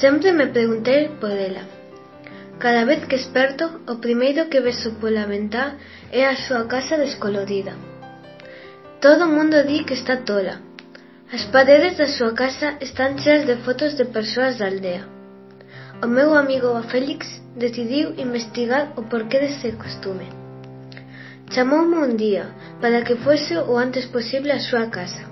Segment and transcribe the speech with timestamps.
[0.00, 1.64] Sempre me preguntei por ela.
[2.58, 5.76] Cada vez que esperto, o primeiro que vexo pola ventá
[6.10, 7.74] é a súa casa descolorida.
[9.00, 10.62] Todo o mundo di que está tola.
[11.32, 15.04] As paredes da súa casa están cheas de fotos de persoas da aldea.
[16.04, 20.28] O meu amigo Félix decidiu investigar o porqué dese costume.
[21.52, 22.46] Chamoume un día
[22.80, 25.31] para que fose o antes posible a súa casa.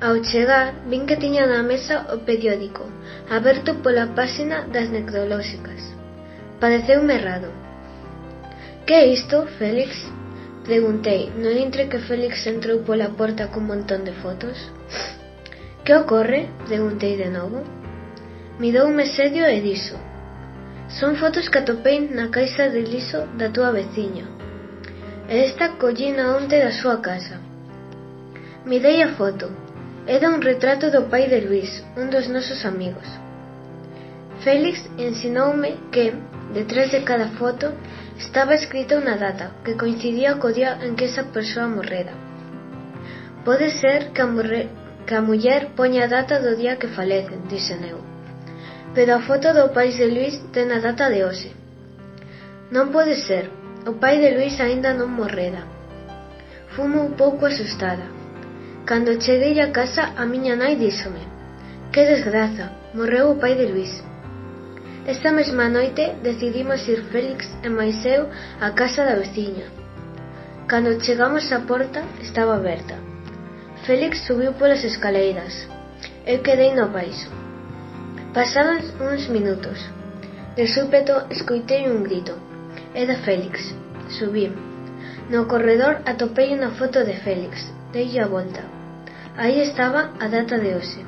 [0.00, 2.86] Ao chegar, vin que tiña na mesa o periódico,
[3.36, 5.82] aberto pola páxina das necrolóxicas.
[6.60, 7.50] Pareceume errado.
[8.86, 9.90] Que é isto, Félix?
[10.62, 14.70] Preguntei, non entre que Félix entrou pola porta cun montón de fotos?
[15.82, 16.46] Que ocorre?
[16.70, 17.66] Preguntei de novo.
[18.62, 19.98] Miroume serio e dixo.
[20.94, 24.30] Son fotos que atopei na caixa de liso da túa veciña.
[25.26, 27.42] E esta collina onte da súa casa.
[28.62, 29.50] Mirei a foto,
[30.08, 33.04] Era un retrato do pai de Luis, un dos nosos amigos.
[34.40, 36.14] Félix ensinoume que,
[36.54, 37.76] detrás de cada foto,
[38.16, 42.16] estaba escrita unha data que coincidía co día en que esa persoa morrera.
[43.44, 44.72] Pode ser que a, morre,
[45.04, 48.00] que a muller poña a data do día que falecen, dixen eu.
[48.96, 51.52] Pero a foto do pai de Luis ten a data de hoxe.
[52.72, 53.52] Non pode ser,
[53.84, 55.68] o pai de Luis aínda non morrera.
[56.72, 58.17] Fumo un pouco asustada.
[58.88, 61.20] Cando cheguei a casa a miña nai díxome
[61.92, 62.66] Que desgraza,
[62.96, 63.92] morreu o pai de Luís
[65.12, 68.20] Esa mesma noite decidimos ir Félix e Moiseu
[68.64, 69.66] á casa da veciña.
[70.70, 72.96] Cando chegamos á porta estaba aberta.
[73.84, 75.54] Félix subiu polas escaleiras.
[76.32, 77.28] Eu quedei no baixo.
[78.32, 79.78] Pasados uns minutos.
[80.56, 82.34] De súpeto escoitei un grito.
[82.92, 83.54] Era Félix.
[84.16, 84.67] Subí.
[85.28, 87.68] No corredor atopei unha foto de Félix.
[87.92, 88.62] dei a volta.
[89.36, 91.00] Aí estaba a data de hoxe.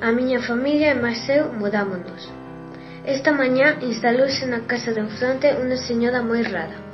[0.00, 2.22] A miña familia e máis eu mudámonos.
[3.04, 6.87] Esta mañá instalouse na casa de enfrente unha señora moi rara.